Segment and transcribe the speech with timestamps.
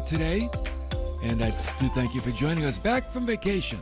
[0.00, 0.50] here today,
[1.22, 3.80] and I do thank you for joining us back from vacation.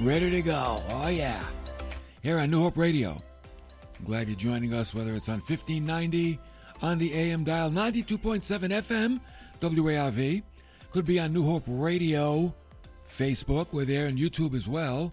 [0.00, 0.82] Ready to go.
[0.88, 1.42] Oh, yeah.
[2.22, 3.22] Here on New Hope Radio.
[3.98, 6.38] I'm glad you're joining us, whether it's on 1590,
[6.82, 9.20] on the AM dial, 92.7 FM,
[9.60, 10.42] WARV.
[10.90, 12.54] Could be on New Hope Radio,
[13.08, 13.68] Facebook.
[13.72, 15.12] We're there, and YouTube as well.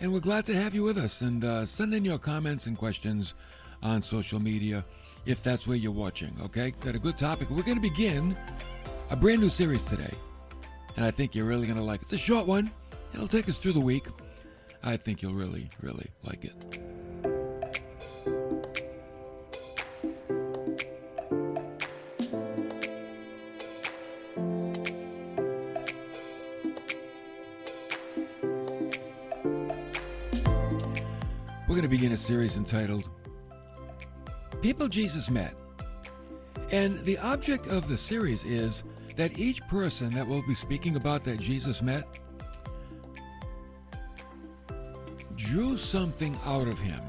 [0.00, 1.22] And we're glad to have you with us.
[1.22, 3.34] And uh, send in your comments and questions
[3.82, 4.84] on social media
[5.26, 6.72] if that's where you're watching, okay?
[6.80, 7.50] Got a good topic.
[7.50, 8.36] We're going to begin
[9.10, 10.12] a brand new series today.
[10.96, 12.02] And I think you're really going to like it.
[12.02, 12.70] It's a short one.
[13.14, 14.06] It'll take us through the week.
[14.82, 16.54] I think you'll really, really like it.
[31.66, 33.08] We're going to begin a series entitled
[34.60, 35.54] People Jesus Met.
[36.70, 38.84] And the object of the series is
[39.18, 42.06] that each person that we'll be speaking about that Jesus met
[45.34, 47.00] drew something out of him.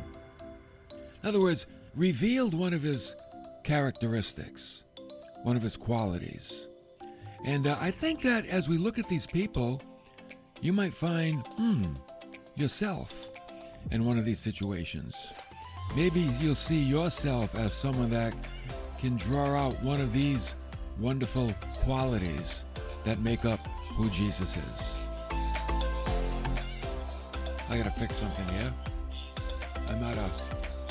[1.21, 3.15] In other words, revealed one of his
[3.63, 4.83] characteristics,
[5.43, 6.67] one of his qualities.
[7.45, 9.79] And uh, I think that as we look at these people,
[10.61, 11.93] you might find, hmm,
[12.55, 13.29] yourself
[13.91, 15.15] in one of these situations.
[15.95, 18.33] Maybe you'll see yourself as someone that
[18.99, 20.55] can draw out one of these
[20.99, 22.65] wonderful qualities
[23.03, 23.59] that make up
[23.93, 24.99] who Jesus is.
[27.69, 28.73] I gotta fix something here.
[29.87, 30.31] I'm out of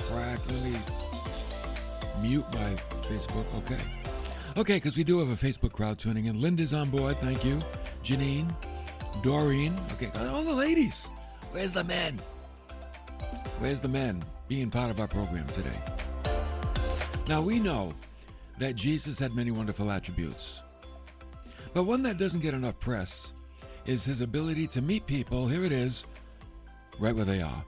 [0.08, 0.38] crack.
[0.48, 0.78] Let me
[2.20, 2.74] mute my
[3.08, 3.44] Facebook.
[3.56, 3.78] Okay.
[4.56, 6.40] Okay, because we do have a Facebook crowd tuning in.
[6.40, 7.16] Linda's on board.
[7.18, 7.60] Thank you.
[8.02, 8.52] Janine,
[9.22, 9.78] Doreen.
[9.92, 11.06] Okay, oh, all the ladies.
[11.50, 12.18] Where's the men?
[13.58, 15.78] Where's the men being part of our program today?
[17.28, 17.92] Now, we know
[18.58, 20.62] that Jesus had many wonderful attributes.
[21.74, 23.32] But one that doesn't get enough press
[23.86, 26.06] is his ability to meet people, here it is,
[26.98, 27.64] right where they are.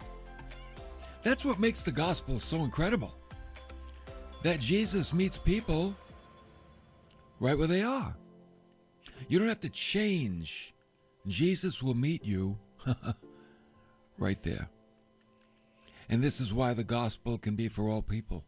[1.22, 3.14] That's what makes the gospel so incredible.
[4.42, 5.94] That Jesus meets people
[7.40, 8.16] right where they are.
[9.28, 10.74] You don't have to change.
[11.26, 12.58] Jesus will meet you
[14.18, 14.68] right there.
[16.08, 18.44] And this is why the gospel can be for all people,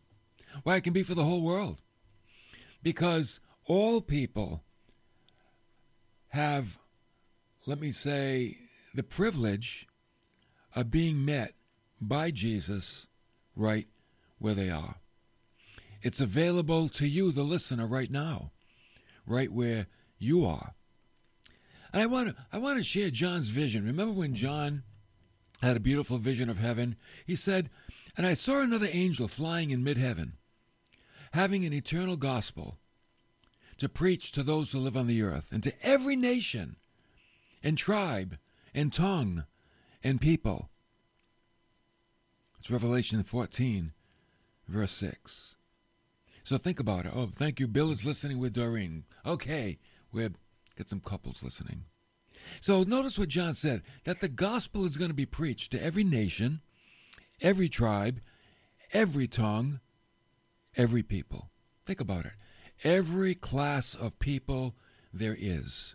[0.62, 1.80] why it can be for the whole world.
[2.82, 4.62] Because all people
[6.28, 6.78] have,
[7.66, 8.56] let me say,
[8.94, 9.86] the privilege
[10.74, 11.52] of being met
[12.00, 13.06] by Jesus
[13.54, 13.86] right
[14.38, 14.96] where they are.
[16.02, 18.50] It's available to you, the listener, right now,
[19.26, 19.86] right where
[20.18, 20.74] you are.
[21.92, 23.84] And I want to I want to share John's vision.
[23.84, 24.82] Remember when John
[25.60, 26.96] had a beautiful vision of heaven?
[27.26, 27.70] He said,
[28.16, 30.38] "And I saw another angel flying in mid-heaven,
[31.32, 32.78] having an eternal gospel
[33.78, 36.76] to preach to those who live on the earth, and to every nation,
[37.62, 38.38] and tribe,
[38.74, 39.44] and tongue,
[40.02, 40.70] and people."
[42.58, 43.92] It's Revelation 14,
[44.68, 45.56] verse 6.
[46.44, 47.12] So think about it.
[47.14, 47.66] Oh, thank you.
[47.66, 49.04] Bill is listening with Doreen.
[49.26, 49.78] Okay,
[50.12, 50.36] we've
[50.76, 51.86] got some couples listening.
[52.60, 56.04] So notice what John said that the gospel is going to be preached to every
[56.04, 56.60] nation,
[57.40, 58.20] every tribe,
[58.92, 59.80] every tongue,
[60.76, 61.50] every people.
[61.84, 62.32] Think about it.
[62.84, 64.74] Every class of people
[65.12, 65.94] there is.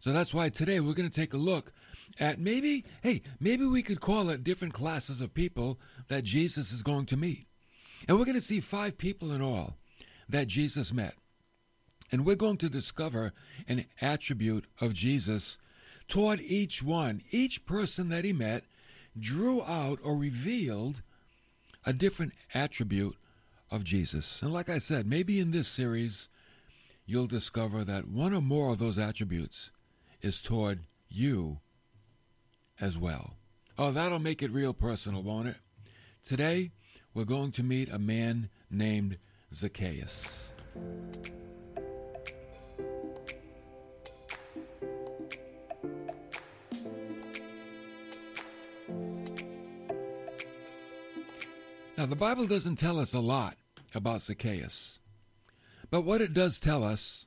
[0.00, 1.72] So that's why today we're going to take a look
[2.20, 6.82] at maybe, hey, maybe we could call it different classes of people that Jesus is
[6.82, 7.46] going to meet.
[8.06, 9.78] And we're going to see five people in all
[10.28, 11.14] that Jesus met.
[12.12, 13.32] And we're going to discover
[13.66, 15.58] an attribute of Jesus
[16.06, 17.22] toward each one.
[17.30, 18.64] Each person that he met
[19.18, 21.02] drew out or revealed
[21.86, 23.16] a different attribute
[23.74, 24.40] of Jesus.
[24.40, 26.28] And like I said, maybe in this series,
[27.06, 29.72] you'll discover that one or more of those attributes
[30.20, 31.58] is toward you
[32.80, 33.34] as well.
[33.76, 35.56] Oh, that'll make it real personal, won't it?
[36.22, 36.70] Today,
[37.12, 39.18] we're going to meet a man named
[39.52, 40.52] Zacchaeus.
[51.96, 53.56] Now, the Bible doesn't tell us a lot
[53.94, 54.98] about Zacchaeus,
[55.90, 57.26] but what it does tell us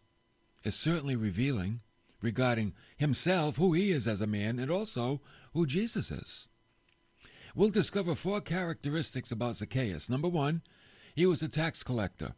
[0.63, 1.81] is certainly revealing
[2.21, 5.21] regarding himself, who he is as a man, and also
[5.53, 6.47] who Jesus is.
[7.55, 10.09] We'll discover four characteristics about Zacchaeus.
[10.09, 10.61] Number one,
[11.15, 12.33] he was a tax collector.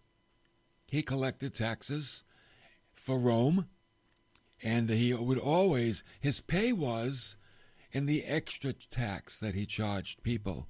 [0.90, 2.24] He collected taxes
[2.94, 3.68] for Rome,
[4.62, 7.38] and he would always, his pay was
[7.92, 10.68] in the extra tax that he charged people.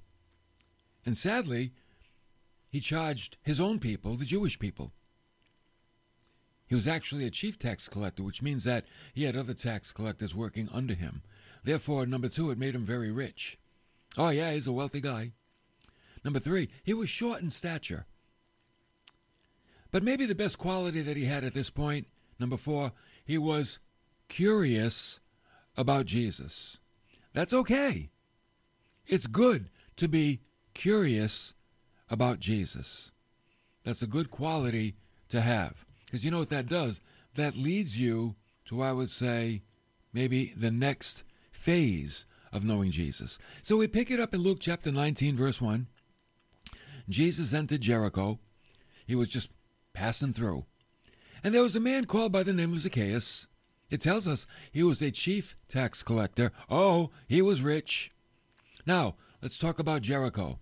[1.04, 1.72] And sadly,
[2.70, 4.92] he charged his own people, the Jewish people.
[6.66, 10.36] He was actually a chief tax collector, which means that he had other tax collectors
[10.36, 11.22] working under him.
[11.64, 13.58] Therefore, number two, it made him very rich.
[14.16, 15.32] Oh, yeah, he's a wealthy guy.
[16.24, 18.06] Number three, he was short in stature.
[19.90, 22.06] But maybe the best quality that he had at this point,
[22.38, 22.92] number four,
[23.24, 23.80] he was
[24.28, 25.20] curious
[25.76, 26.78] about Jesus.
[27.32, 28.10] That's okay.
[29.06, 30.40] It's good to be
[30.72, 31.54] curious
[32.10, 33.12] about Jesus.
[33.84, 34.96] That's a good quality
[35.28, 35.86] to have.
[36.04, 37.00] Because you know what that does?
[37.36, 38.34] That leads you
[38.66, 39.62] to, I would say,
[40.12, 41.22] maybe the next
[41.52, 43.38] phase of knowing Jesus.
[43.62, 45.86] So we pick it up in Luke chapter 19, verse 1.
[47.08, 48.38] Jesus entered Jericho.
[49.06, 49.52] He was just
[49.92, 50.64] passing through.
[51.42, 53.46] And there was a man called by the name of Zacchaeus.
[53.88, 56.52] It tells us he was a chief tax collector.
[56.68, 58.12] Oh, he was rich.
[58.86, 60.58] Now, let's talk about Jericho.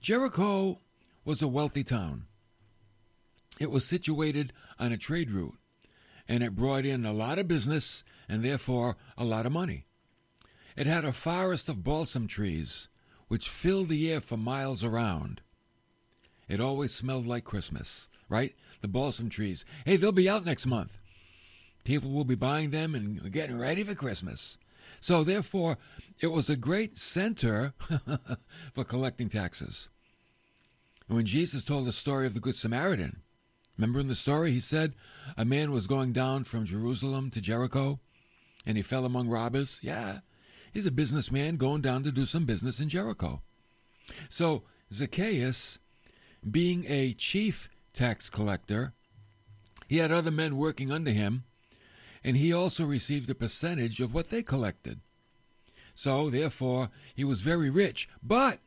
[0.00, 0.78] Jericho
[1.24, 2.26] was a wealthy town.
[3.60, 5.58] It was situated on a trade route,
[6.28, 9.86] and it brought in a lot of business and therefore a lot of money.
[10.76, 12.88] It had a forest of balsam trees,
[13.26, 15.40] which filled the air for miles around.
[16.48, 18.54] It always smelled like Christmas, right?
[18.80, 19.64] The balsam trees.
[19.84, 21.00] Hey, they'll be out next month.
[21.82, 24.56] People will be buying them and getting ready for Christmas.
[25.00, 25.78] So, therefore,
[26.20, 27.74] it was a great center
[28.72, 29.88] for collecting taxes.
[31.08, 33.22] And when Jesus told the story of the Good Samaritan,
[33.78, 34.94] Remember in the story, he said
[35.36, 38.00] a man was going down from Jerusalem to Jericho
[38.66, 39.78] and he fell among robbers?
[39.82, 40.18] Yeah,
[40.72, 43.40] he's a businessman going down to do some business in Jericho.
[44.28, 45.78] So Zacchaeus,
[46.48, 48.94] being a chief tax collector,
[49.88, 51.44] he had other men working under him,
[52.24, 55.00] and he also received a percentage of what they collected.
[55.98, 58.08] So, therefore, he was very rich.
[58.22, 58.60] But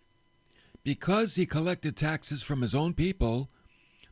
[0.84, 3.50] because he collected taxes from his own people,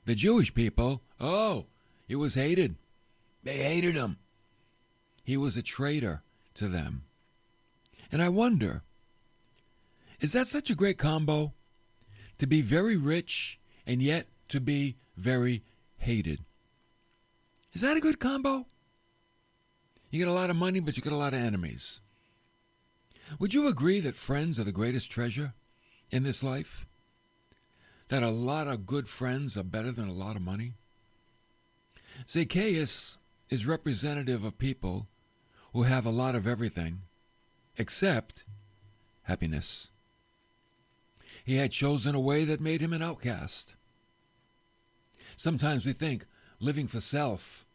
[0.05, 1.65] the Jewish people, oh,
[2.07, 2.77] he was hated.
[3.43, 4.19] They hated him.
[5.21, 6.23] He was a traitor
[6.53, 7.03] to them.
[8.09, 8.83] And I wonder,
[10.21, 11.51] is that such a great combo?
[12.37, 15.61] To be very rich and yet to be very
[15.97, 16.45] hated.
[17.73, 18.65] Is that a good combo?
[20.09, 21.99] You get a lot of money, but you get a lot of enemies.
[23.37, 25.53] Would you agree that friends are the greatest treasure
[26.09, 26.87] in this life?
[28.09, 30.73] that a lot of good friends are better than a lot of money?
[32.27, 33.17] Zacchaeus
[33.49, 35.07] is representative of people
[35.73, 37.03] who have a lot of everything
[37.77, 38.43] except
[39.23, 39.91] happiness.
[41.45, 43.75] He had chosen a way that made him an outcast.
[45.37, 46.25] Sometimes we think
[46.59, 47.65] living for self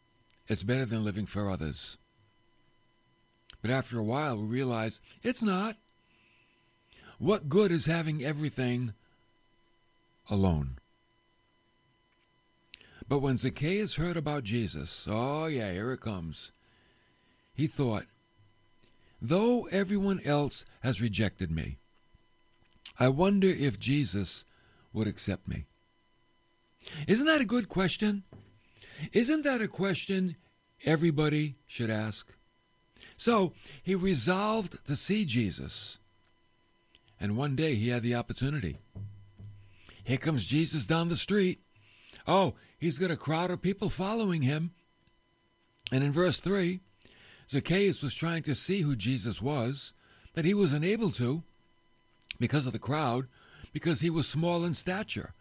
[0.49, 1.97] is better than living for others.
[3.65, 5.79] But after a while, we realize it's not.
[7.17, 8.93] What good is having everything
[10.29, 10.77] alone.
[13.09, 16.53] But when Zacchaeus heard about Jesus, oh yeah, here it comes,
[17.55, 18.05] he thought,
[19.23, 21.79] though everyone else has rejected me,
[23.01, 24.45] I wonder if Jesus
[24.93, 25.65] would accept me.
[27.09, 28.25] Isn't that a good question?
[29.15, 30.37] Isn't that a question
[30.85, 32.31] everybody should ask?
[33.17, 33.53] So
[33.83, 35.99] he resolved to see Jesus.
[37.21, 38.79] And one day he had the opportunity.
[40.03, 41.61] Here comes Jesus down the street.
[42.27, 44.73] Oh, he's got a crowd of people following him.
[45.93, 46.81] And in verse 3,
[47.49, 49.95] Zacchaeus was trying to see who Jesus was,
[50.35, 51.43] but he was unable to
[52.39, 53.27] because of the crowd,
[53.73, 55.35] because he was small in stature.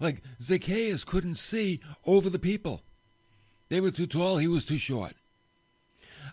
[0.00, 2.82] Like Zacchaeus couldn't see over the people.
[3.68, 5.14] They were too tall, he was too short.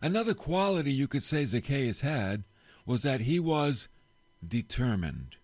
[0.05, 2.43] Another quality you could say Zacchaeus had
[2.85, 3.89] was that he was
[4.47, 5.38] determined.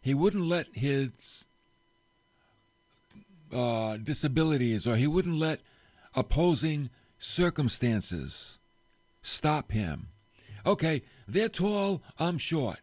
[0.00, 1.48] He wouldn't let his
[3.52, 5.60] uh, disabilities or he wouldn't let
[6.14, 8.60] opposing circumstances
[9.22, 10.10] stop him.
[10.64, 12.78] Okay, they're tall, I'm short.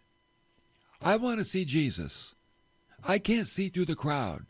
[1.01, 2.36] I want to see Jesus.
[3.08, 4.46] I can't see through the crowd.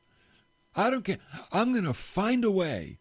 [0.76, 1.20] I don't care.
[1.52, 2.98] I'm going to find a way.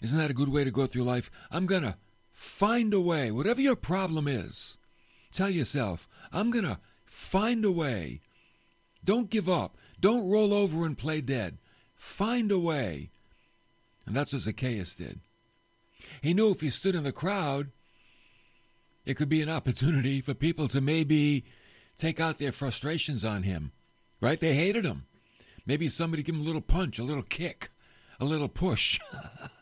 [0.00, 1.30] Isn't that a good way to go through life?
[1.50, 1.96] I'm going to
[2.32, 3.30] find a way.
[3.30, 4.76] Whatever your problem is,
[5.32, 8.20] tell yourself, I'm going to find a way
[9.04, 9.78] don't give up.
[10.00, 11.56] Don't roll over and play dead.
[11.94, 13.10] Find a way.
[14.06, 15.20] And that's what Zacchaeus did.
[16.20, 17.70] He knew if he stood in the crowd,
[19.04, 21.44] it could be an opportunity for people to maybe
[21.96, 23.72] take out their frustrations on him.
[24.20, 24.38] Right?
[24.38, 25.06] They hated him.
[25.64, 27.68] Maybe somebody give him a little punch, a little kick,
[28.20, 28.98] a little push.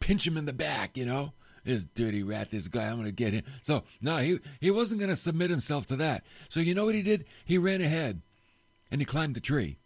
[0.00, 1.32] Pinch him in the back, you know?
[1.64, 3.44] This dirty rat, this guy, I'm going to get him.
[3.62, 6.24] So, no, he, he wasn't going to submit himself to that.
[6.48, 7.24] So, you know what he did?
[7.44, 8.20] He ran ahead
[8.90, 9.78] and he climbed the tree.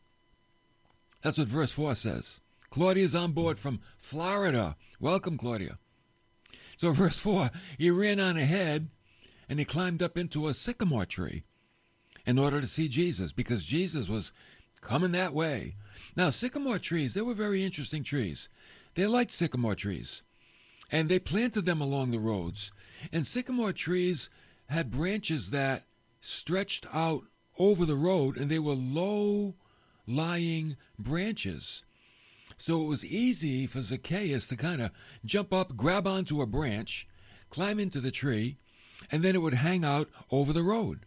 [1.22, 2.40] That's what verse 4 says.
[2.70, 4.76] Claudia's on board from Florida.
[5.00, 5.78] Welcome, Claudia.
[6.76, 8.88] So, verse 4 he ran on ahead
[9.48, 11.44] and he climbed up into a sycamore tree
[12.26, 14.32] in order to see Jesus because Jesus was
[14.80, 15.76] coming that way.
[16.16, 18.48] Now, sycamore trees, they were very interesting trees.
[18.96, 20.22] They liked sycamore trees
[20.90, 22.72] and they planted them along the roads.
[23.12, 24.28] And sycamore trees
[24.68, 25.84] had branches that
[26.20, 27.24] stretched out
[27.58, 29.54] over the road and they were low
[30.06, 31.84] lying branches.
[32.56, 34.90] So it was easy for Zacchaeus to kind of
[35.24, 37.06] jump up, grab onto a branch,
[37.50, 38.56] climb into the tree,
[39.12, 41.00] and then it would hang out over the road.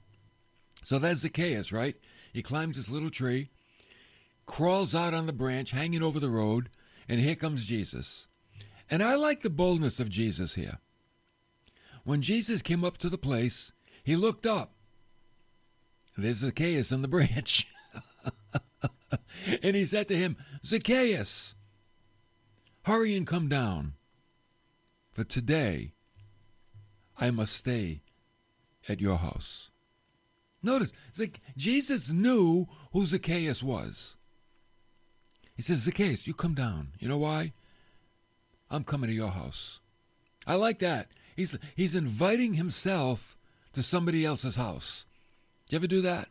[0.84, 1.96] So that's Zacchaeus, right?
[2.34, 3.48] He climbs this little tree,
[4.46, 6.70] crawls out on the branch, hanging over the road,
[7.10, 8.28] and here comes Jesus.
[8.90, 10.78] And I like the boldness of Jesus here.
[12.04, 13.72] When Jesus came up to the place,
[14.06, 14.74] he looked up.
[16.16, 17.68] There's Zacchaeus on the branch.
[19.64, 21.56] and he said to him, Zacchaeus,
[22.84, 23.94] hurry and come down,
[25.12, 25.94] for today
[27.20, 28.02] I must stay
[28.88, 29.72] at your house.
[30.62, 30.94] Notice,
[31.58, 34.18] Jesus knew who Zacchaeus was.
[35.60, 36.94] He says, Zacchaeus, you come down.
[37.00, 37.52] You know why?
[38.72, 39.82] I'm coming to your house.
[40.48, 41.10] I like that.
[41.36, 43.36] He's, he's inviting himself
[43.74, 45.06] to somebody else's house.
[45.68, 46.30] Do you ever do that?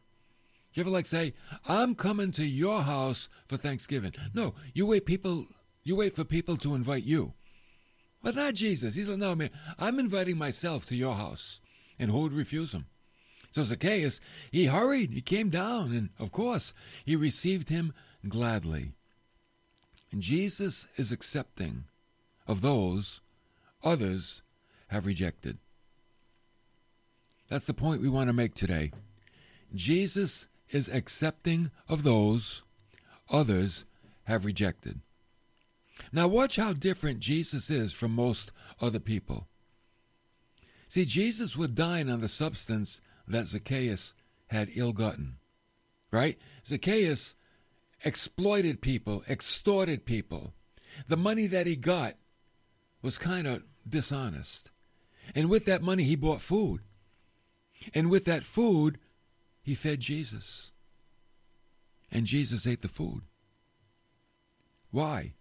[0.72, 1.34] You ever like say,
[1.68, 4.14] I'm coming to your house for Thanksgiving?
[4.32, 5.44] No, you wait people
[5.84, 7.34] you wait for people to invite you.
[8.22, 8.94] But not Jesus.
[8.94, 11.60] He's like, no, man, I'm inviting myself to your house.
[11.98, 12.86] And who would refuse him?
[13.50, 16.72] So Zacchaeus, he hurried, he came down, and of course,
[17.04, 17.92] he received him
[18.26, 18.94] gladly.
[20.10, 21.84] And Jesus is accepting
[22.46, 23.20] of those
[23.84, 24.42] others
[24.88, 25.58] have rejected.
[27.48, 28.92] That's the point we want to make today.
[29.74, 32.62] Jesus is accepting of those
[33.30, 33.84] others
[34.24, 35.00] have rejected.
[36.12, 39.46] Now, watch how different Jesus is from most other people.
[40.88, 44.14] See, Jesus would dine on the substance that Zacchaeus
[44.46, 45.36] had ill gotten,
[46.10, 46.38] right?
[46.64, 47.34] Zacchaeus
[48.04, 50.54] exploited people, extorted people.
[51.06, 52.14] The money that he got
[53.02, 54.70] was kind of dishonest.
[55.34, 56.80] And with that money, he bought food.
[57.94, 58.98] And with that food,
[59.62, 60.72] he fed Jesus.
[62.10, 63.22] And Jesus ate the food.
[64.90, 65.34] Why?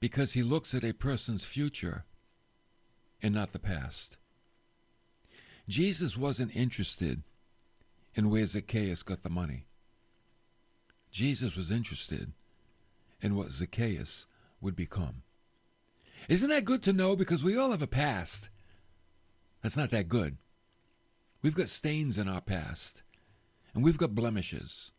[0.00, 2.04] Because he looks at a person's future
[3.22, 4.18] and not the past.
[5.68, 7.22] Jesus wasn't interested
[8.14, 9.67] in where Zacchaeus got the money.
[11.10, 12.32] Jesus was interested
[13.20, 14.26] in what Zacchaeus
[14.60, 15.22] would become.
[16.28, 17.16] Isn't that good to know?
[17.16, 18.50] Because we all have a past.
[19.62, 20.36] That's not that good.
[21.42, 23.02] We've got stains in our past,
[23.74, 24.92] and we've got blemishes.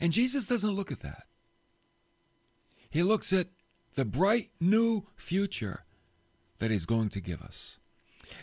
[0.00, 1.24] And Jesus doesn't look at that.
[2.90, 3.48] He looks at
[3.94, 5.84] the bright new future
[6.58, 7.78] that He's going to give us.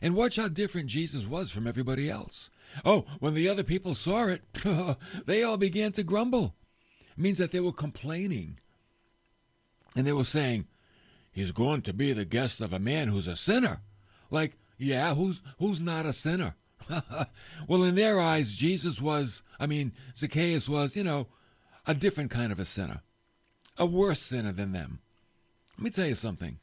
[0.01, 2.49] And watch how different Jesus was from everybody else.
[2.85, 4.41] Oh, when the other people saw it,
[5.25, 6.55] they all began to grumble.
[7.11, 8.57] It means that they were complaining.
[9.95, 10.67] And they were saying,
[11.31, 13.81] He's going to be the guest of a man who's a sinner.
[14.29, 16.55] Like, yeah, who's who's not a sinner?
[17.67, 21.27] well, in their eyes, Jesus was, I mean, Zacchaeus was, you know,
[21.87, 23.01] a different kind of a sinner,
[23.77, 24.99] a worse sinner than them.
[25.77, 26.57] Let me tell you something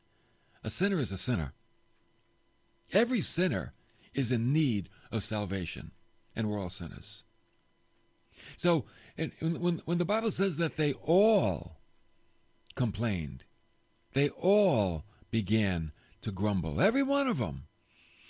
[0.63, 1.53] a sinner is a sinner.
[2.93, 3.73] Every sinner
[4.15, 5.93] is in need of salvation,
[6.39, 7.25] and we're all sinners.
[8.57, 8.85] So,
[9.19, 11.79] and when, when the Bible says that they all
[12.77, 13.45] complained,
[14.13, 15.91] they all began
[16.23, 17.65] to grumble, every one of them.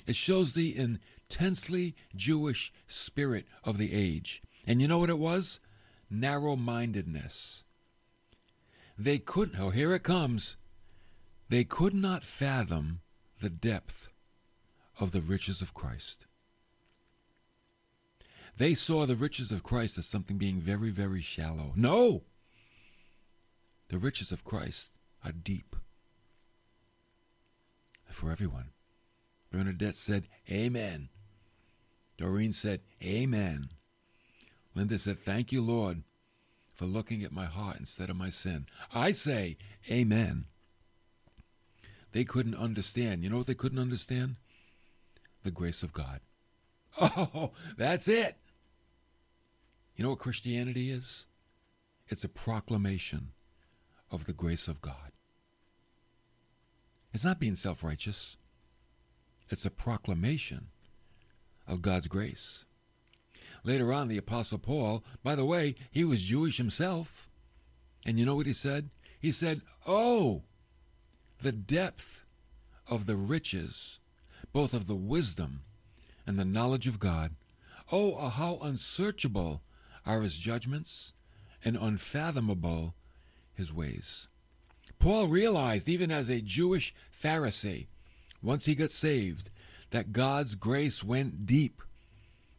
[0.07, 4.43] It shows the intensely Jewish spirit of the age.
[4.67, 5.61] And you know what it was?
[6.11, 7.62] Narrow mindedness.
[8.99, 10.57] They couldn't, oh, here it comes.
[11.50, 13.00] They could not fathom
[13.41, 14.09] the depth
[14.99, 16.27] of the riches of Christ.
[18.59, 21.73] They saw the riches of Christ as something being very, very shallow.
[21.77, 22.25] No!
[23.88, 25.77] The riches of Christ are deep
[28.11, 28.71] for everyone.
[29.53, 31.09] Bernadette said, Amen.
[32.17, 33.69] Doreen said, Amen.
[34.75, 36.03] Linda said, Thank you, Lord,
[36.75, 38.67] for looking at my heart instead of my sin.
[38.93, 39.57] I say,
[39.88, 40.47] Amen.
[42.11, 43.23] They couldn't understand.
[43.23, 44.35] You know what they couldn't understand?
[45.45, 46.21] The grace of God.
[47.00, 48.37] Oh, that's it.
[49.99, 51.26] You know what Christianity is?
[52.07, 53.33] It's a proclamation
[54.12, 55.11] of the grace of God.
[57.12, 58.37] It's not being self righteous,
[59.50, 60.69] it's a proclamation
[61.67, 62.64] of God's grace.
[63.64, 67.28] Later on, the Apostle Paul, by the way, he was Jewish himself.
[68.07, 68.90] And you know what he said?
[69.19, 70.45] He said, Oh,
[71.40, 72.25] the depth
[72.88, 73.99] of the riches,
[74.52, 75.62] both of the wisdom
[76.25, 77.35] and the knowledge of God.
[77.90, 79.62] Oh, how unsearchable
[80.09, 81.12] are his judgments
[81.65, 82.95] and unfathomable
[83.55, 84.27] his ways.
[84.99, 87.87] Paul realized, even as a Jewish Pharisee,
[88.43, 89.50] once he got saved,
[89.91, 91.83] that God's grace went deep.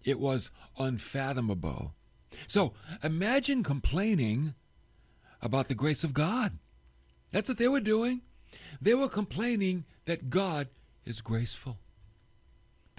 [0.05, 1.93] It was unfathomable.
[2.47, 4.53] So imagine complaining
[5.41, 6.53] about the grace of God.
[7.31, 8.21] That's what they were doing.
[8.81, 10.67] They were complaining that God
[11.05, 11.79] is graceful,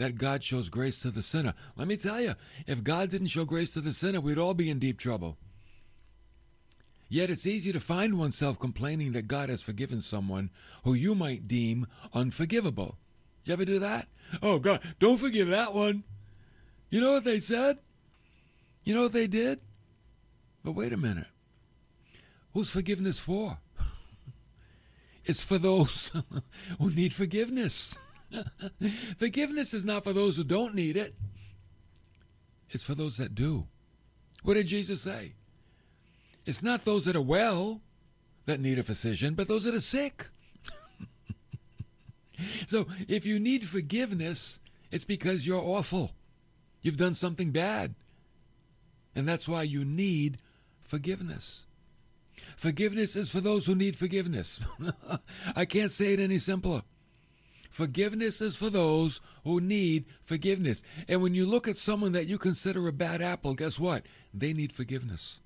[0.00, 1.52] that God shows grace to the sinner.
[1.76, 2.34] Let me tell you,
[2.66, 5.36] if God didn't show grace to the sinner, we'd all be in deep trouble.
[7.10, 10.48] Yet it's easy to find oneself complaining that God has forgiven someone
[10.84, 12.96] who you might deem unforgivable.
[13.44, 14.08] You ever do that?
[14.42, 16.04] Oh, God, don't forgive that one.
[16.88, 17.76] You know what they said?
[18.84, 19.60] You know what they did?
[20.64, 21.26] But wait a minute.
[22.54, 23.58] Who's forgiveness for?
[25.26, 26.10] It's for those
[26.80, 27.98] who need forgiveness.
[29.18, 31.14] forgiveness is not for those who don't need it,
[32.70, 33.66] it's for those that do.
[34.42, 35.34] What did Jesus say?
[36.46, 37.80] It's not those that are well
[38.46, 40.28] that need a physician, but those that are sick.
[42.66, 44.60] so if you need forgiveness,
[44.90, 46.12] it's because you're awful.
[46.82, 47.94] You've done something bad.
[49.14, 50.38] And that's why you need
[50.80, 51.66] forgiveness.
[52.56, 54.60] Forgiveness is for those who need forgiveness.
[55.56, 56.82] I can't say it any simpler.
[57.70, 60.82] Forgiveness is for those who need forgiveness.
[61.08, 64.04] And when you look at someone that you consider a bad apple, guess what?
[64.34, 65.40] They need forgiveness.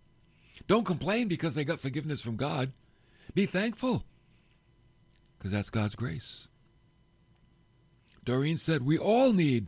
[0.66, 2.72] Don't complain because they got forgiveness from God.
[3.34, 4.04] Be thankful
[5.38, 6.48] because that's God's grace.
[8.24, 9.66] Doreen said, We all need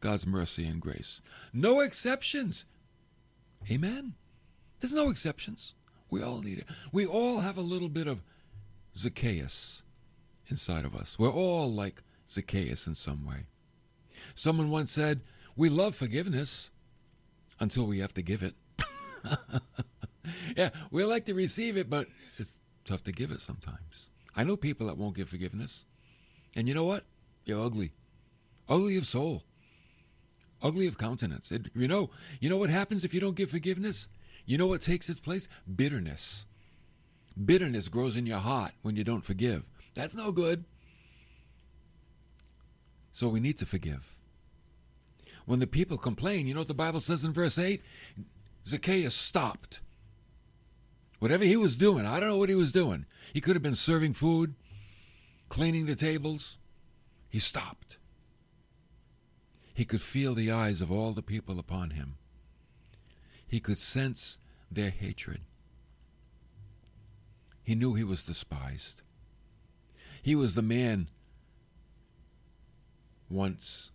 [0.00, 1.20] God's mercy and grace.
[1.52, 2.66] No exceptions.
[3.70, 4.14] Amen.
[4.78, 5.74] There's no exceptions.
[6.10, 6.66] We all need it.
[6.92, 8.22] We all have a little bit of
[8.96, 9.83] Zacchaeus
[10.48, 11.18] inside of us.
[11.18, 13.46] We're all like Zacchaeus in some way.
[14.34, 15.20] Someone once said,
[15.56, 16.70] We love forgiveness
[17.60, 18.54] until we have to give it.
[20.56, 24.10] yeah, we like to receive it, but it's tough to give it sometimes.
[24.36, 25.86] I know people that won't give forgiveness.
[26.56, 27.04] And you know what?
[27.44, 27.92] You're ugly.
[28.68, 29.42] Ugly of soul.
[30.62, 31.52] Ugly of countenance.
[31.52, 34.08] It, you know, you know what happens if you don't give forgiveness?
[34.46, 35.48] You know what takes its place?
[35.74, 36.46] Bitterness.
[37.42, 39.68] Bitterness grows in your heart when you don't forgive.
[39.94, 40.64] That's no good.
[43.12, 44.16] So we need to forgive.
[45.46, 47.82] When the people complain, you know what the Bible says in verse 8?
[48.66, 49.80] Zacchaeus stopped.
[51.20, 53.06] Whatever he was doing, I don't know what he was doing.
[53.32, 54.54] He could have been serving food,
[55.48, 56.58] cleaning the tables.
[57.28, 57.98] He stopped.
[59.74, 62.16] He could feel the eyes of all the people upon him.
[63.46, 64.38] He could sense
[64.70, 65.40] their hatred.
[67.62, 69.02] He knew he was despised.
[70.24, 71.08] He was the man
[73.28, 73.92] once.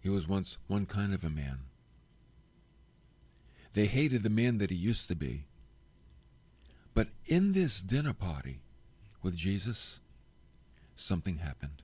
[0.00, 1.64] He was once one kind of a man.
[3.74, 5.44] They hated the man that he used to be.
[6.94, 8.62] But in this dinner party
[9.22, 10.00] with Jesus,
[10.94, 11.82] something happened.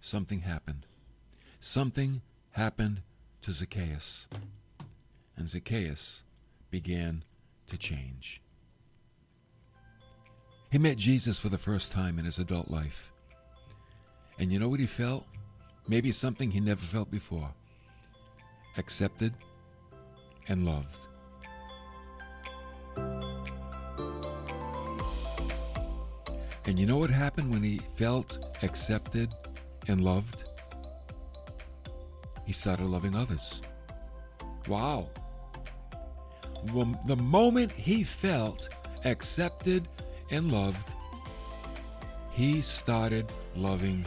[0.00, 0.86] Something happened.
[1.60, 3.02] Something happened
[3.42, 4.26] to Zacchaeus.
[5.36, 6.24] And Zacchaeus
[6.72, 7.22] began
[7.68, 8.40] to change.
[10.74, 13.12] He met Jesus for the first time in his adult life.
[14.40, 15.24] And you know what he felt?
[15.86, 17.48] Maybe something he never felt before
[18.76, 19.34] accepted
[20.48, 20.98] and loved.
[26.66, 29.32] And you know what happened when he felt accepted
[29.86, 30.42] and loved?
[32.44, 33.62] He started loving others.
[34.66, 35.08] Wow.
[36.72, 38.70] Well, the moment he felt
[39.04, 39.88] accepted
[40.30, 40.92] and loved,
[42.32, 44.04] he started loving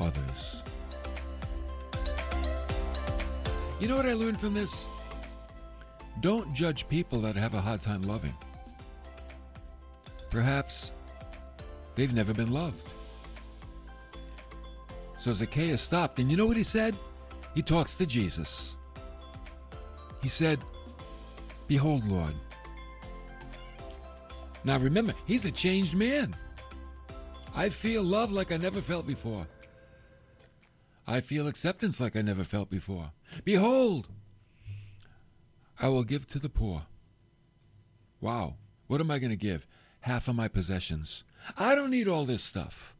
[0.00, 0.62] others.
[3.80, 4.86] You know what I learned from this?
[6.20, 8.34] Don't judge people that have a hard time loving.
[10.30, 10.92] Perhaps
[11.94, 12.92] they've never been loved.
[15.16, 16.96] So Zacchaeus stopped, and you know what he said?
[17.54, 18.76] He talks to Jesus.
[20.22, 20.60] He said,
[21.66, 22.34] Behold, Lord.
[24.68, 26.36] Now remember, he's a changed man.
[27.56, 29.46] I feel love like I never felt before.
[31.06, 33.12] I feel acceptance like I never felt before.
[33.46, 34.08] Behold,
[35.80, 36.82] I will give to the poor.
[38.20, 38.56] Wow,
[38.88, 39.66] what am I going to give?
[40.00, 41.24] Half of my possessions.
[41.56, 42.94] I don't need all this stuff.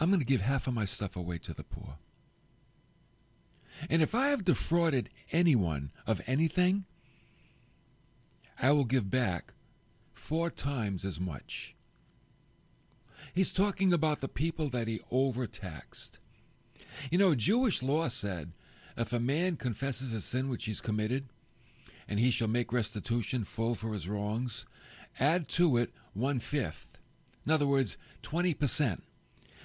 [0.00, 1.98] I'm going to give half of my stuff away to the poor.
[3.88, 6.84] And if I have defrauded anyone of anything,
[8.60, 9.52] I will give back
[10.20, 11.74] four times as much.
[13.34, 16.18] He's talking about the people that he overtaxed.
[17.10, 18.52] You know, Jewish law said
[18.96, 21.28] if a man confesses a sin which he's committed,
[22.06, 24.66] and he shall make restitution full for his wrongs,
[25.18, 27.00] add to it one fifth.
[27.46, 29.00] In other words, 20%.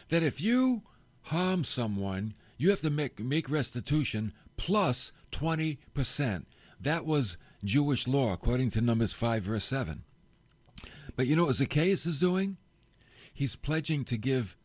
[0.10, 0.84] That if you
[1.24, 6.46] harm someone, you have to make, make restitution plus 20%.
[6.80, 10.04] That was Jewish law, according to Numbers 5, verse 7.
[11.16, 12.58] But you know what Zacchaeus is doing?
[13.34, 14.56] He's pledging to give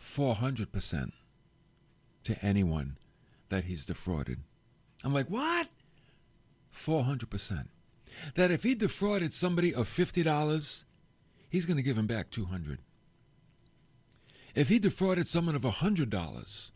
[0.00, 1.12] 400%
[2.24, 2.96] to anyone
[3.48, 4.40] that he's defrauded.
[5.04, 5.68] I'm like, what?
[6.72, 7.68] 400%.
[8.34, 10.84] That if he defrauded somebody of $50,
[11.48, 12.78] he's going to give him back 200.
[14.54, 16.70] If he defrauded someone of $100,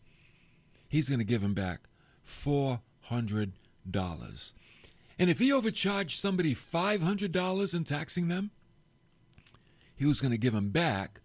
[0.87, 1.81] he's going to give him back
[2.25, 2.79] $400.
[5.19, 8.51] And if he overcharged somebody $500 in taxing them,
[9.95, 11.21] he was going to give him back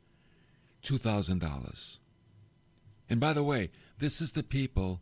[0.83, 1.99] $2,000.
[3.11, 5.01] And by the way, this is the people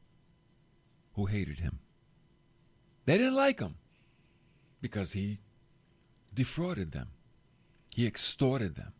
[1.14, 1.80] who hated him.
[3.04, 3.76] They didn't like him
[4.80, 5.38] because he
[6.34, 7.08] defrauded them,
[7.94, 8.92] he extorted them.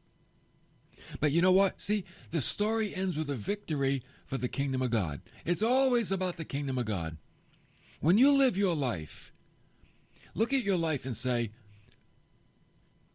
[1.21, 1.81] But you know what?
[1.81, 5.21] See, the story ends with a victory for the kingdom of God.
[5.45, 7.17] It's always about the kingdom of God.
[8.01, 9.33] When you live your life,
[10.35, 11.53] look at your life and say,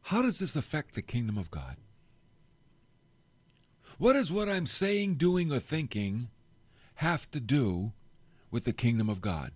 [0.03, 1.77] how does this affect the kingdom of God?
[3.97, 6.29] What does what I'm saying, doing, or thinking
[6.95, 7.93] have to do
[8.49, 9.51] with the kingdom of God?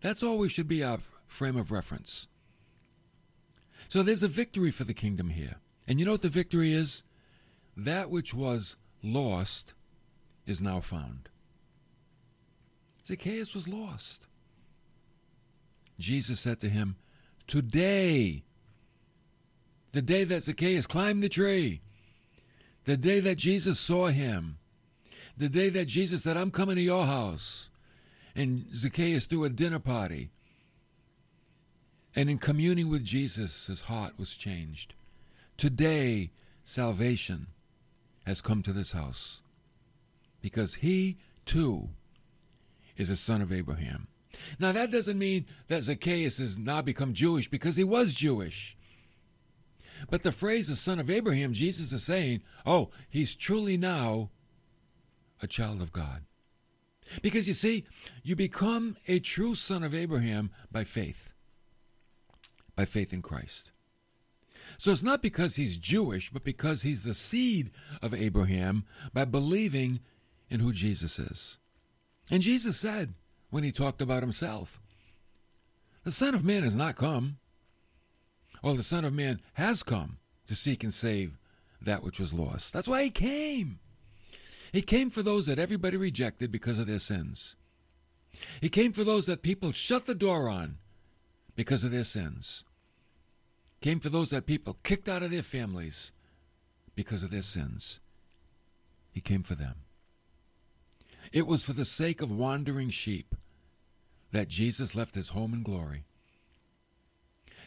[0.00, 2.28] That's always should be our frame of reference.
[3.88, 5.56] So there's a victory for the kingdom here.
[5.86, 7.02] And you know what the victory is?
[7.76, 9.74] That which was lost
[10.46, 11.28] is now found.
[13.04, 14.26] Zacchaeus was lost.
[15.98, 16.96] Jesus said to him,
[17.46, 18.44] Today,
[19.94, 21.80] the day that Zacchaeus climbed the tree,
[22.84, 24.58] the day that Jesus saw him,
[25.36, 27.70] the day that Jesus said, I'm coming to your house,
[28.34, 30.30] and Zacchaeus threw a dinner party.
[32.16, 34.94] And in communing with Jesus, his heart was changed.
[35.56, 36.30] Today,
[36.64, 37.46] salvation
[38.26, 39.42] has come to this house
[40.40, 41.90] because he too
[42.96, 44.08] is a son of Abraham.
[44.58, 48.76] Now, that doesn't mean that Zacchaeus has now become Jewish because he was Jewish.
[50.10, 54.30] But the phrase the son of Abraham, Jesus is saying, oh, he's truly now
[55.42, 56.24] a child of God.
[57.22, 57.84] Because you see,
[58.22, 61.34] you become a true son of Abraham by faith,
[62.74, 63.72] by faith in Christ.
[64.78, 67.70] So it's not because he's Jewish, but because he's the seed
[68.02, 70.00] of Abraham by believing
[70.48, 71.58] in who Jesus is.
[72.30, 73.14] And Jesus said
[73.50, 74.80] when he talked about himself,
[76.04, 77.38] The Son of Man has not come,
[78.64, 81.38] or the Son of Man has come to seek and save
[81.82, 82.72] that which was lost.
[82.72, 83.78] That's why he came.
[84.72, 87.56] He came for those that everybody rejected because of their sins.
[88.62, 90.78] He came for those that people shut the door on
[91.54, 92.64] because of their sins.
[93.82, 96.12] Came for those that people kicked out of their families
[96.94, 98.00] because of their sins.
[99.12, 99.74] He came for them.
[101.32, 103.34] It was for the sake of wandering sheep
[104.32, 106.04] that Jesus left his home in glory.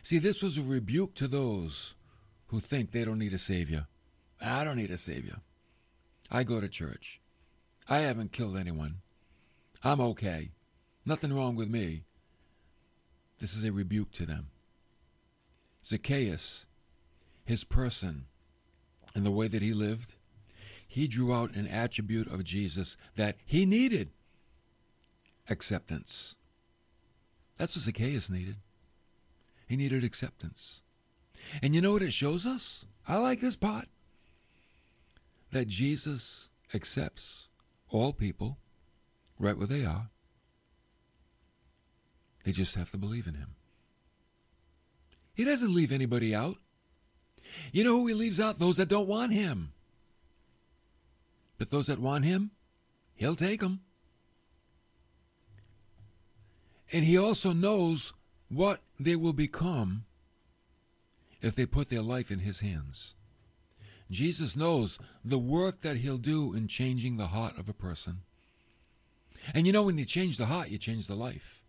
[0.08, 1.94] See, this was a rebuke to those
[2.46, 3.88] who think they don't need a Savior.
[4.40, 5.42] I don't need a Savior.
[6.32, 7.20] I go to church.
[7.90, 9.00] I haven't killed anyone.
[9.84, 10.52] I'm okay.
[11.06, 12.04] Nothing wrong with me.
[13.40, 14.48] This is a rebuke to them.
[15.84, 16.68] Zacchaeus,
[17.44, 18.28] his person,
[19.14, 20.16] and the way that he lived,
[20.88, 24.12] he drew out an attribute of Jesus that he needed
[25.50, 26.38] acceptance.
[27.58, 28.56] That's what Zacchaeus needed.
[29.68, 30.82] He needed acceptance.
[31.62, 32.86] And you know what it shows us?
[33.08, 33.88] I like this part
[35.52, 37.48] that Jesus accepts
[37.90, 38.58] all people
[39.40, 40.10] right where they are.
[42.44, 43.56] They just have to believe in him.
[45.34, 46.58] He doesn't leave anybody out.
[47.72, 48.60] You know who he leaves out?
[48.60, 49.74] Those that don't want him.
[51.58, 52.52] But those that want him,
[53.16, 53.82] he'll take them.
[56.92, 58.14] And he also knows
[58.50, 60.06] what they will become
[61.42, 63.16] if they put their life in his hands.
[64.10, 68.20] Jesus knows the work that he'll do in changing the heart of a person.
[69.54, 71.62] And you know, when you change the heart, you change the life.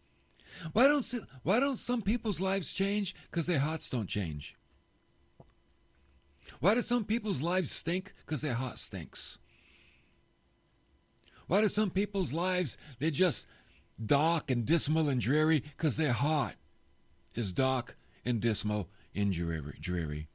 [0.73, 1.05] Why don't,
[1.43, 3.15] why don't some people's lives change?
[3.31, 4.57] Because their hearts don't change.
[6.61, 8.13] Why do some people's lives stink?
[8.25, 9.39] Because their heart stinks.
[11.47, 13.47] Why do some people's lives, they're just
[14.05, 15.61] dark and dismal and dreary?
[15.61, 16.55] Because their heart
[17.35, 20.29] is dark and dismal and dreary.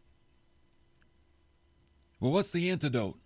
[2.19, 3.17] Well, what's the antidote?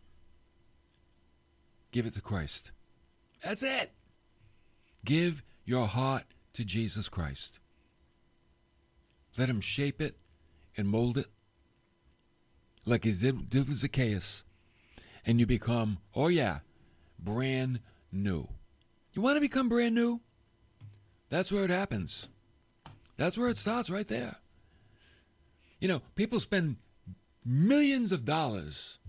[1.91, 2.71] Give it to Christ.
[3.43, 3.91] That's it.
[5.05, 7.59] Give your heart to Jesus Christ.
[9.37, 10.17] Let him shape it
[10.75, 11.27] and mold it
[12.85, 14.43] like he did with Zacchaeus.
[15.25, 16.59] And you become, oh yeah,
[17.19, 18.47] brand new.
[19.13, 20.21] You want to become brand new?
[21.29, 22.29] That's where it happens.
[23.17, 24.37] That's where it starts right there.
[25.79, 26.77] You know, people spend
[27.43, 28.99] millions of dollars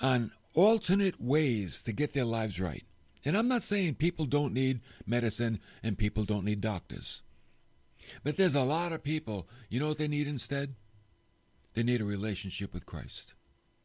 [0.00, 2.84] on alternate ways to get their lives right.
[3.24, 7.22] And I'm not saying people don't need medicine and people don't need doctors.
[8.24, 10.74] But there's a lot of people, you know what they need instead?
[11.74, 13.34] They need a relationship with Christ.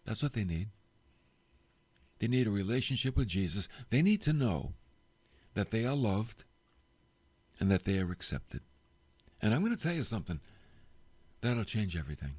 [0.06, 0.70] That's what they need.
[2.20, 3.68] They need a relationship with Jesus.
[3.90, 4.74] They need to know
[5.54, 6.46] that they are loved
[7.60, 8.62] and that they are accepted.
[9.42, 10.40] And I'm going to tell you something
[11.42, 12.36] that'll change everything.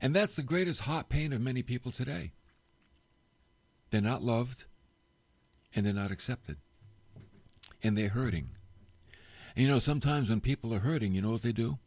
[0.00, 2.32] And that's the greatest hot pain of many people today.
[3.90, 4.64] They're not loved
[5.74, 6.56] and they're not accepted.
[7.82, 8.50] And they're hurting.
[9.54, 11.78] And you know, sometimes when people are hurting, you know what they do?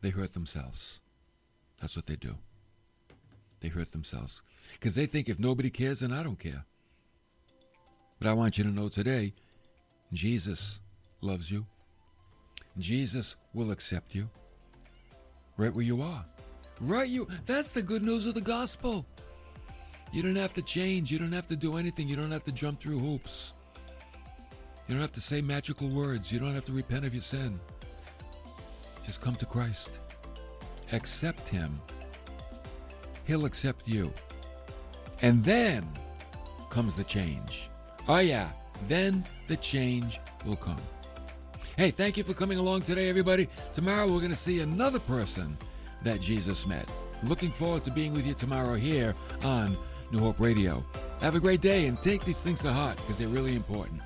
[0.00, 1.00] They hurt themselves.
[1.80, 2.36] That's what they do.
[3.60, 4.42] They hurt themselves.
[4.72, 6.64] Because they think if nobody cares, then I don't care.
[8.18, 9.34] But I want you to know today
[10.12, 10.80] Jesus
[11.20, 11.66] loves you.
[12.78, 14.28] Jesus will accept you
[15.56, 16.24] right where you are.
[16.80, 19.04] Right you that's the good news of the gospel.
[20.12, 22.52] You don't have to change, you don't have to do anything, you don't have to
[22.52, 23.52] jump through hoops.
[24.86, 27.60] You don't have to say magical words, you don't have to repent of your sin.
[29.04, 30.00] Just come to Christ.
[30.92, 31.80] Accept him.
[33.26, 34.12] He'll accept you.
[35.20, 35.86] And then
[36.70, 37.68] comes the change.
[38.06, 38.50] Oh yeah,
[38.86, 40.80] then the change will come.
[41.78, 43.46] Hey, thank you for coming along today, everybody.
[43.72, 45.56] Tomorrow we're going to see another person
[46.02, 46.90] that Jesus met.
[47.22, 49.14] Looking forward to being with you tomorrow here
[49.44, 49.78] on
[50.10, 50.84] New Hope Radio.
[51.20, 54.02] Have a great day and take these things to heart because they're really important.